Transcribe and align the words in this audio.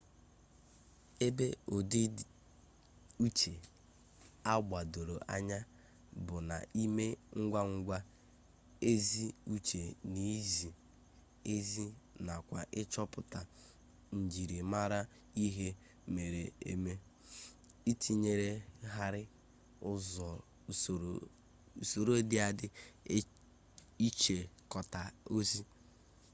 ebe 1.25 1.47
udi 1.77 2.01
uche 3.25 3.53
a 4.51 4.53
gbadoro 4.67 5.15
anya 5.35 5.57
bu 6.25 6.35
na 6.49 6.57
ime 6.83 7.05
ngwa 7.41 7.61
ngwa 7.75 7.97
ezi 8.91 9.25
uche 9.55 9.81
na 10.11 10.21
izi 10.37 10.69
ezi 11.55 11.85
nakwa 12.25 12.59
ichoputa 12.81 13.39
nijirimara 14.15 14.99
ihe 15.45 15.67
mere 16.15 16.43
eme 16.71 16.93
itinyeghari 17.91 19.23
usoro 21.87 22.15
di 22.29 22.37
adi 22.47 22.67
ichikota 24.07 25.01
ozi 25.35 25.61